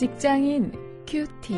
직장인 0.00 0.72
큐티. 1.06 1.54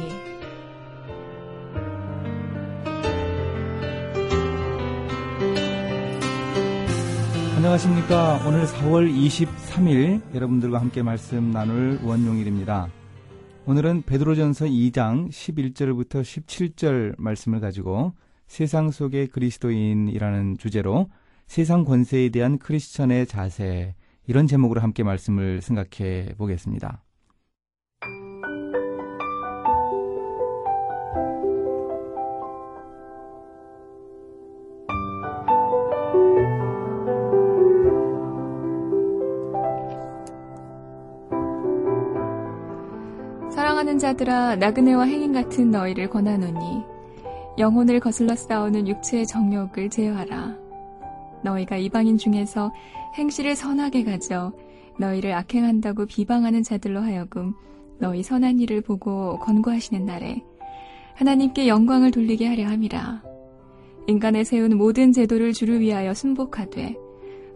안녕하십니까. 7.55 8.45
오늘 8.45 8.65
4월 8.65 9.09
23일 9.15 10.35
여러분들과 10.35 10.81
함께 10.81 11.05
말씀 11.05 11.53
나눌 11.53 12.01
원용일입니다. 12.03 12.89
오늘은 13.67 14.03
베드로전서 14.03 14.65
2장 14.65 15.29
11절부터 15.29 16.23
17절 16.23 17.15
말씀을 17.19 17.61
가지고 17.61 18.13
세상 18.49 18.91
속의 18.91 19.29
그리스도인이라는 19.29 20.59
주제로 20.59 21.09
세상 21.47 21.85
권세에 21.85 22.31
대한 22.31 22.59
크리스천의 22.59 23.29
자세 23.29 23.95
이런 24.27 24.49
제목으로 24.49 24.81
함께 24.81 25.05
말씀을 25.05 25.61
생각해 25.61 26.35
보겠습니다. 26.37 27.05
사랑하는 43.83 43.99
자들아 43.99 44.57
나그네와 44.57 45.07
행인 45.07 45.33
같은 45.33 45.73
너희를 45.73 46.09
권하노니 46.09 46.85
영혼을 47.59 47.99
거슬러 47.99 48.37
싸우는 48.37 48.87
육체의 48.87 49.27
정욕을 49.27 49.91
제어하라. 49.91 50.57
너희가 51.43 51.79
이방인 51.79 52.17
중에서 52.17 52.73
행실을 53.17 53.57
선하게 53.57 54.05
가져 54.05 54.53
너희를 55.01 55.33
악행한다고 55.33 56.07
비방하는 56.07 56.63
자들로 56.63 57.01
하여금 57.01 57.55
너희 57.99 58.23
선한 58.23 58.61
일을 58.61 58.83
보고 58.83 59.41
권고하시는 59.41 60.07
날에 60.07 60.45
하나님께 61.17 61.67
영광을 61.67 62.13
돌리게 62.13 62.47
하려 62.47 62.69
함이라. 62.69 63.23
인간에 64.07 64.45
세운 64.45 64.77
모든 64.77 65.11
제도를 65.13 65.53
주를 65.53 65.81
위하여 65.81 66.15
순복하되 66.15 66.95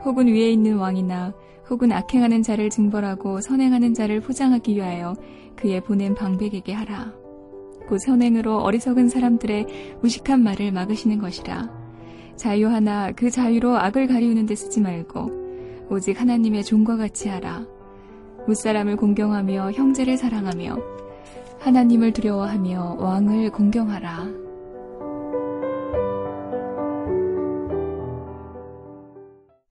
혹은 0.07 0.29
위에 0.29 0.53
있는 0.53 0.77
왕이나 0.77 1.35
혹은 1.69 1.91
악행하는 1.91 2.45
자를 2.45 2.71
징벌하고 2.71 3.41
선행하는 3.41 3.93
자를 3.93 4.21
포장하기 4.21 4.77
위하여 4.77 5.17
그의 5.57 5.81
보낸 5.83 6.15
방백에게 6.15 6.73
하라. 6.73 7.13
그 7.89 7.99
선행으로 7.99 8.59
어리석은 8.59 9.09
사람들의 9.09 9.99
무식한 10.01 10.45
말을 10.45 10.71
막으시는 10.71 11.19
것이라. 11.19 11.69
자유 12.37 12.69
하나 12.69 13.11
그 13.11 13.31
자유로 13.31 13.77
악을 13.77 14.07
가리우는 14.07 14.47
데 14.47 14.55
쓰지 14.55 14.81
말고 14.81 15.89
오직 15.91 16.21
하나님의 16.21 16.63
종과 16.63 16.97
같이 16.97 17.29
하라. 17.29 17.67
무사람을 18.47 18.95
공경하며 18.95 19.73
형제를 19.73 20.17
사랑하며 20.17 20.79
하나님을 21.59 22.13
두려워하며 22.13 22.99
왕을 23.01 23.51
공경하라. 23.51 24.46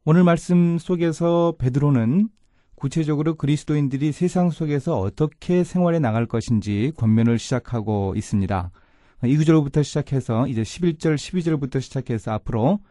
오늘 0.08 0.24
말씀 0.24 0.78
속에서 0.78 1.56
베드로는 1.58 2.30
구체적으로 2.76 3.34
그리스도인들이 3.34 4.12
세상 4.12 4.52
속에서 4.52 5.00
어떻게 5.00 5.64
생활해 5.64 5.98
나갈 5.98 6.28
것인지 6.28 6.92
권면을 6.96 7.40
시작하고 7.40 8.14
있습니다. 8.16 8.72
이 9.24 9.36
구절부터 9.36 9.82
시작해서 9.82 10.46
이제 10.46 10.62
11절, 10.62 11.16
12절부터 11.16 11.82
시작해서 11.82 12.34
앞으로 12.34 12.82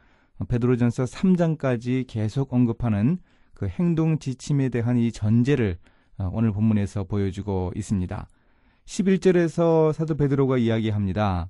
베드로전서 0.48 1.04
3장까지 1.04 2.08
계속 2.08 2.52
언급하는 2.52 3.18
그 3.54 3.68
행동 3.68 4.18
지침에 4.18 4.68
대한 4.68 4.96
이 4.96 5.12
전제를 5.12 5.78
오늘 6.32 6.50
본문에서 6.50 7.04
보여주고 7.04 7.74
있습니다. 7.76 8.26
11절에서 8.86 9.92
사도 9.92 10.16
베드로가 10.16 10.58
이야기합니다. 10.58 11.48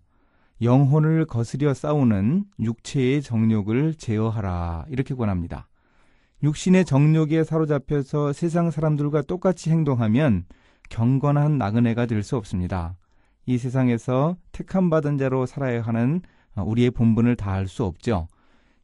영혼을 0.62 1.24
거스려 1.26 1.74
싸우는 1.74 2.44
육체의 2.60 3.22
정욕을 3.22 3.94
제어하라 3.94 4.86
이렇게 4.88 5.14
권합니다. 5.14 5.68
육신의 6.42 6.84
정욕에 6.84 7.44
사로잡혀서 7.44 8.32
세상 8.32 8.70
사람들과 8.70 9.22
똑같이 9.22 9.70
행동하면 9.70 10.44
경건한 10.90 11.58
나그네가 11.58 12.06
될 12.06 12.22
수 12.22 12.36
없습니다. 12.36 12.96
이 13.46 13.58
세상에서 13.58 14.36
택함 14.52 14.90
받은 14.90 15.18
자로 15.18 15.46
살아야 15.46 15.82
하는 15.82 16.22
우리의 16.56 16.90
본분을 16.92 17.36
다할 17.36 17.66
수 17.66 17.84
없죠. 17.84 18.28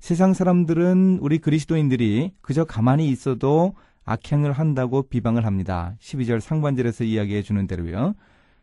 세상 0.00 0.32
사람들은 0.34 1.18
우리 1.20 1.38
그리스도인들이 1.38 2.32
그저 2.40 2.64
가만히 2.64 3.08
있어도 3.10 3.74
악행을 4.04 4.52
한다고 4.52 5.02
비방을 5.02 5.44
합니다. 5.44 5.94
12절 6.00 6.40
상반절에서 6.40 7.04
이야기해 7.04 7.42
주는 7.42 7.66
대로요. 7.66 8.14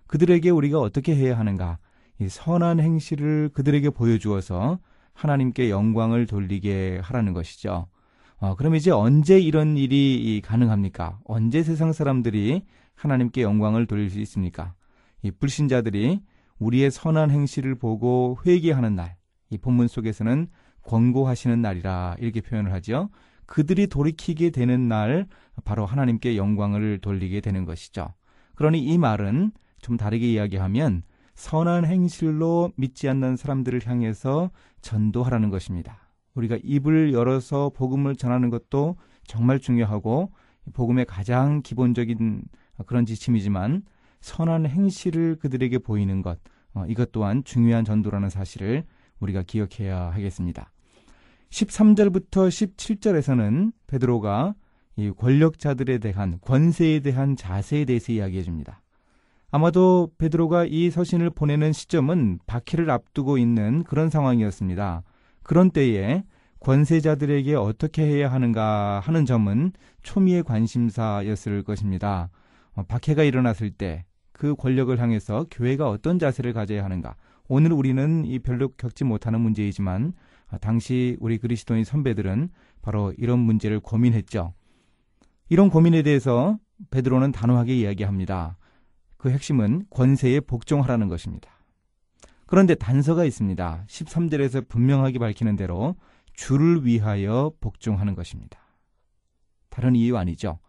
그들에게 0.07 0.49
우리가 0.49 0.79
어떻게 0.79 1.15
해야 1.15 1.37
하는가? 1.37 1.77
이 2.19 2.29
선한 2.29 2.79
행실을 2.79 3.49
그들에게 3.53 3.89
보여주어서 3.91 4.79
하나님께 5.13 5.69
영광을 5.69 6.25
돌리게 6.25 6.99
하라는 7.03 7.33
것이죠. 7.33 7.87
어, 8.39 8.55
그럼 8.55 8.75
이제 8.75 8.91
언제 8.91 9.39
이런 9.39 9.77
일이 9.77 10.41
가능합니까? 10.43 11.19
언제 11.25 11.63
세상 11.63 11.91
사람들이 11.91 12.63
하나님께 12.95 13.41
영광을 13.41 13.87
돌릴 13.87 14.09
수 14.09 14.19
있습니까? 14.19 14.73
이 15.23 15.31
불신자들이 15.31 16.21
우리의 16.59 16.91
선한 16.91 17.31
행실을 17.31 17.75
보고 17.75 18.37
회개하는 18.45 18.95
날, 18.95 19.15
이 19.49 19.57
본문 19.57 19.87
속에서는 19.87 20.47
권고하시는 20.83 21.61
날이라 21.61 22.17
이렇게 22.19 22.41
표현을 22.41 22.71
하죠. 22.73 23.09
그들이 23.45 23.87
돌이키게 23.87 24.51
되는 24.51 24.87
날, 24.87 25.27
바로 25.63 25.85
하나님께 25.85 26.37
영광을 26.37 26.99
돌리게 26.99 27.41
되는 27.41 27.65
것이죠. 27.65 28.13
그러니 28.55 28.83
이 28.83 28.97
말은 28.97 29.51
좀 29.81 29.97
다르게 29.97 30.31
이야기하면 30.31 31.03
선한 31.37 31.85
행실로 31.85 32.71
믿지 32.75 33.07
않는 33.07 33.37
사람들을 33.37 33.85
향해서 33.85 34.49
전도하라는 34.81 35.51
것입니다. 35.51 36.09
우리가 36.33 36.57
입을 36.63 37.13
열어서 37.13 37.69
복음을 37.69 38.15
전하는 38.15 38.49
것도 38.49 38.97
정말 39.27 39.59
중요하고 39.59 40.31
복음의 40.73 41.05
가장 41.05 41.61
기본적인 41.61 42.41
그런 42.87 43.05
지침이지만 43.05 43.83
선한 44.19 44.65
행실을 44.65 45.35
그들에게 45.35 45.77
보이는 45.77 46.23
것 46.23 46.39
어, 46.73 46.85
이것 46.87 47.11
또한 47.11 47.43
중요한 47.43 47.85
전도라는 47.85 48.31
사실을 48.31 48.83
우리가 49.19 49.43
기억해야 49.43 50.11
하겠습니다. 50.11 50.71
13절부터 51.51 52.49
17절에서는 52.49 53.73
베드로가 53.85 54.55
이 54.95 55.11
권력자들에 55.11 55.99
대한 55.99 56.39
권세에 56.41 57.01
대한 57.01 57.35
자세에 57.35 57.85
대해서 57.85 58.11
이야기해 58.11 58.41
줍니다. 58.41 58.81
아마도 59.57 60.11
베드로가 60.19 60.65
이 60.65 60.91
서신을 60.91 61.31
보내는 61.31 61.73
시점은 61.73 62.37
박해를 62.45 62.91
앞두고 62.91 63.39
있는 63.39 63.83
그런 63.85 64.11
상황이었습니다. 64.11 65.01
그런 65.41 65.71
때에 65.71 66.23
권세자들에게 66.59 67.55
어떻게 67.55 68.03
해야 68.03 68.31
하는가 68.31 68.99
하는 68.99 69.25
점은 69.25 69.71
초미의 70.03 70.43
관심사였을 70.43 71.63
것입니다. 71.63 72.29
어, 72.75 72.83
박해가 72.83 73.23
일어났을 73.23 73.71
때 73.71 74.05
그 74.37 74.55
권력을 74.55 74.97
향해서 74.97 75.47
교회가 75.49 75.89
어떤 75.89 76.19
자세를 76.19 76.53
가져야 76.53 76.83
하는가. 76.83 77.15
오늘 77.47 77.73
우리는 77.73 78.23
이 78.25 78.39
별로 78.39 78.69
겪지 78.69 79.03
못하는 79.03 79.41
문제이지만 79.41 80.13
아, 80.49 80.57
당시 80.59 81.17
우리 81.19 81.39
그리스도인 81.39 81.83
선배들은 81.83 82.49
바로 82.81 83.13
이런 83.17 83.39
문제를 83.39 83.79
고민했죠. 83.79 84.53
이런 85.49 85.69
고민에 85.69 86.03
대해서 86.03 86.57
베드로는 86.91 87.31
단호하게 87.31 87.75
이야기합니다. 87.75 88.57
그 89.17 89.29
핵심은 89.29 89.85
권세에 89.89 90.41
복종하라는 90.41 91.07
것입니다. 91.07 91.49
그런데 92.45 92.75
단서가 92.75 93.25
있습니다. 93.25 93.85
13절에서 93.87 94.67
분명하게 94.67 95.19
밝히는 95.19 95.55
대로 95.55 95.95
주를 96.33 96.85
위하여 96.85 97.51
복종하는 97.59 98.15
것입니다. 98.15 98.59
다른 99.69 99.95
이유 99.95 100.17
아니죠. 100.17 100.59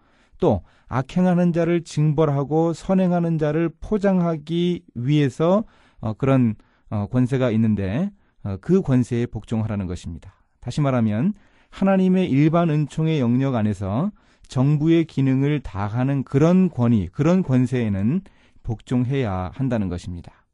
또 0.41 0.63
악행하는 0.89 1.53
자를 1.53 1.85
징벌하고 1.85 2.73
선행하는 2.73 3.39
자를 3.39 3.71
포장하기 3.81 4.85
위해서 4.95 5.65
어, 6.01 6.15
그런 6.15 6.55
어, 6.91 7.07
권세가 7.07 7.51
있는데 7.53 8.11
어, 8.43 8.57
그 8.61 8.81
권세에 8.83 9.27
복종하라는 9.27 9.87
것입니다. 9.87 10.35
다시 10.61 10.81
말하면 10.81 11.35
하나님의 11.71 12.31
일반 12.31 12.71
은총의 12.71 13.21
영역 13.21 13.55
안에서 13.55 14.11
정부의 14.49 15.05
기능을 15.05 15.61
다하는 15.61 16.25
그런 16.25 16.71
권위, 16.71 17.09
그런 17.09 17.43
권세에는 17.43 18.23
복종해야 18.69 19.51
한다는 19.55 19.89
것입니다. 19.89 20.45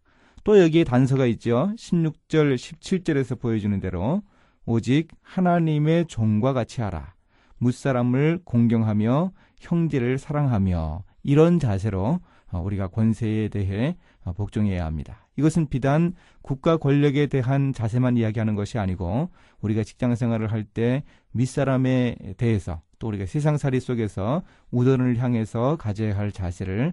또 0.45 0.61
여기에 0.61 0.85
단서가 0.85 1.27
있죠. 1.27 1.73
16절, 1.77 2.55
17절에서 2.55 3.41
보여주는 3.41 3.79
대로 3.81 4.23
오직 4.67 5.09
하나님의 5.23 6.07
종과 6.07 6.53
같이 6.53 6.81
하라. 6.81 7.15
무사람을 7.59 8.41
공경하며 8.45 9.33
형제를 9.59 10.19
사랑하며 10.19 11.03
이런 11.25 11.59
자세로 11.59 12.21
어, 12.53 12.61
우리가 12.61 12.89
권세에 12.89 13.49
대해 13.49 13.97
어, 14.23 14.33
복종해야 14.33 14.85
합니다. 14.85 15.27
이것은 15.37 15.69
비단 15.69 16.15
국가 16.41 16.77
권력에 16.77 17.27
대한 17.27 17.73
자세만 17.73 18.17
이야기하는 18.17 18.55
것이 18.55 18.79
아니고 18.79 19.31
우리가 19.61 19.83
직장 19.83 20.15
생활을 20.15 20.53
할 20.53 20.65
때 20.65 21.03
윗사람에 21.33 22.17
대해서 22.37 22.81
또 23.01 23.09
우리가 23.09 23.27
세상살이 23.27 23.81
속에서 23.81 24.43
우선을 24.71 25.19
향해서 25.19 25.77
가져야 25.77 26.17
할 26.17 26.31
자세를 26.31 26.93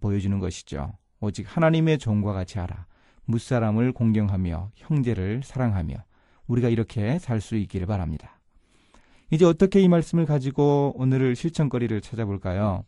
보여주는 0.00 0.38
것이죠. 0.38 0.92
오직 1.20 1.46
하나님의 1.48 1.98
종과 1.98 2.32
같이 2.32 2.58
하라. 2.58 2.86
무사람을 3.26 3.92
공경하며 3.92 4.72
형제를 4.74 5.42
사랑하며 5.44 5.94
우리가 6.46 6.68
이렇게 6.68 7.18
살 7.18 7.40
수 7.40 7.56
있기를 7.56 7.86
바랍니다. 7.86 8.40
이제 9.30 9.44
어떻게 9.44 9.80
이 9.80 9.88
말씀을 9.88 10.26
가지고 10.26 10.92
오늘을 10.96 11.36
실천거리를 11.36 12.00
찾아볼까요? 12.00 12.84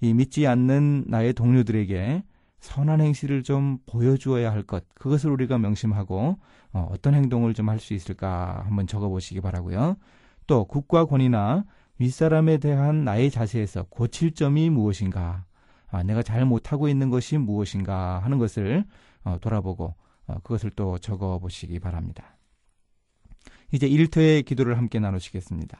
이 0.00 0.12
믿지 0.12 0.46
않는 0.46 1.04
나의 1.06 1.32
동료들에게 1.32 2.24
선한 2.58 3.00
행실을 3.00 3.42
좀 3.44 3.78
보여주어야 3.86 4.50
할 4.50 4.62
것, 4.64 4.84
그것을 4.94 5.30
우리가 5.30 5.58
명심하고 5.58 6.38
어, 6.72 6.94
떤 7.00 7.14
행동을 7.14 7.54
좀 7.54 7.68
할 7.68 7.78
수 7.78 7.94
있을까 7.94 8.62
한번 8.66 8.86
적어보시기 8.86 9.40
바라고요. 9.40 9.96
또 10.46 10.64
국가 10.64 11.04
권위나 11.04 11.64
윗사람에 11.98 12.58
대한 12.58 13.04
나의 13.04 13.30
자세에서 13.30 13.84
고칠 13.84 14.32
점이 14.34 14.70
무엇인가, 14.70 15.44
아, 15.88 16.02
내가 16.02 16.22
잘 16.22 16.44
못하고 16.44 16.88
있는 16.88 17.10
것이 17.10 17.38
무엇인가 17.38 18.18
하는 18.18 18.38
것을 18.38 18.84
어, 19.24 19.38
돌아보고 19.40 19.94
어, 20.26 20.34
그것을 20.42 20.70
또 20.70 20.98
적어 20.98 21.38
보시기 21.38 21.78
바랍니다. 21.78 22.36
이제 23.72 23.86
일터의 23.86 24.42
기도를 24.42 24.78
함께 24.78 24.98
나누시겠습니다. 24.98 25.78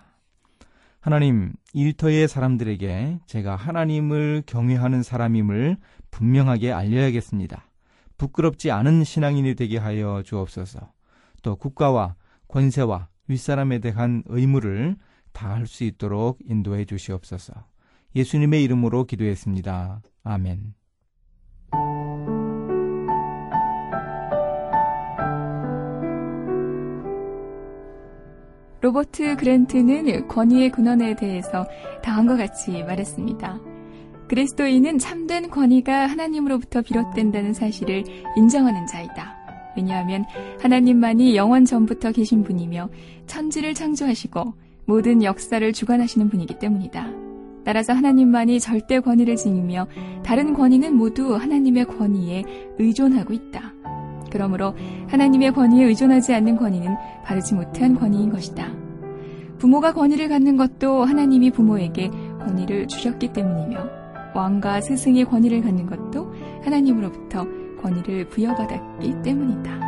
하나님, 1.00 1.52
일터의 1.72 2.26
사람들에게 2.26 3.20
제가 3.26 3.54
하나님을 3.54 4.42
경외하는 4.46 5.02
사람임을 5.02 5.76
분명하게 6.10 6.72
알려야겠습니다. 6.72 7.68
부끄럽지 8.18 8.70
않은 8.70 9.04
신앙인이 9.04 9.54
되게 9.54 9.78
하여 9.78 10.22
주옵소서. 10.24 10.92
또 11.42 11.56
국가와 11.56 12.16
권세와 12.48 13.08
윗사람에 13.28 13.78
대한 13.78 14.22
의무를 14.26 14.96
다할 15.32 15.66
수 15.66 15.84
있도록 15.84 16.38
인도해 16.48 16.84
주시옵소서. 16.84 17.52
예수님의 18.16 18.64
이름으로 18.64 19.04
기도했습니다. 19.04 20.00
아멘. 20.24 20.74
로버트 28.80 29.36
그랜트는 29.36 30.28
권위의 30.28 30.70
근원에 30.70 31.14
대해서 31.16 31.66
다음과 32.02 32.36
같이 32.36 32.82
말했습니다. 32.84 33.60
그리스도인은 34.28 34.98
참된 34.98 35.50
권위가 35.50 36.06
하나님으로부터 36.06 36.82
비롯된다는 36.82 37.52
사실을 37.52 38.04
인정하는 38.36 38.86
자이다. 38.86 39.36
왜냐하면 39.76 40.24
하나님만이 40.60 41.36
영원 41.36 41.64
전부터 41.64 42.12
계신 42.12 42.42
분이며 42.42 42.88
천지를 43.26 43.74
창조하시고 43.74 44.54
모든 44.86 45.22
역사를 45.22 45.72
주관하시는 45.72 46.30
분이기 46.30 46.58
때문이다. 46.58 47.25
따라서 47.66 47.92
하나님만이 47.92 48.60
절대 48.60 49.00
권위를 49.00 49.34
지니며 49.34 49.88
다른 50.24 50.54
권위는 50.54 50.94
모두 50.94 51.34
하나님의 51.34 51.86
권위에 51.86 52.44
의존하고 52.78 53.34
있다. 53.34 53.74
그러므로 54.30 54.72
하나님의 55.08 55.50
권위에 55.52 55.82
의존하지 55.86 56.32
않는 56.32 56.56
권위는 56.56 56.94
바르지 57.24 57.54
못한 57.54 57.98
권위인 57.98 58.30
것이다. 58.30 58.68
부모가 59.58 59.92
권위를 59.94 60.28
갖는 60.28 60.56
것도 60.56 61.02
하나님이 61.04 61.50
부모에게 61.50 62.08
권위를 62.38 62.86
주셨기 62.86 63.32
때문이며 63.32 63.84
왕과 64.32 64.80
스승의 64.80 65.24
권위를 65.24 65.62
갖는 65.62 65.86
것도 65.86 66.32
하나님으로부터 66.62 67.46
권위를 67.82 68.28
부여받았기 68.28 69.22
때문이다. 69.24 69.85